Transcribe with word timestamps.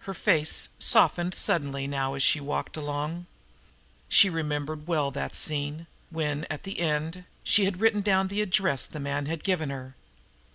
Her 0.00 0.12
face 0.12 0.68
softened 0.78 1.32
suddenly 1.34 1.86
now 1.86 2.12
as 2.12 2.22
she 2.22 2.38
walked 2.38 2.76
along. 2.76 3.24
She 4.10 4.28
remembered 4.28 4.86
well 4.86 5.10
that 5.12 5.34
scene, 5.34 5.86
when, 6.10 6.44
at 6.50 6.64
the 6.64 6.80
end, 6.80 7.24
she 7.42 7.64
had 7.64 7.80
written 7.80 8.02
down 8.02 8.28
the 8.28 8.42
address 8.42 8.84
the 8.84 9.00
man 9.00 9.24
had 9.24 9.42
given 9.42 9.70
her. 9.70 9.94